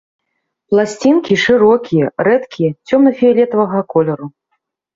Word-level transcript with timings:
Пласцінкі, 0.71 1.37
шырокія, 1.43 2.09
рэдкія, 2.29 2.71
цёмна-фіялетавага 2.89 3.79
колеру. 3.95 4.35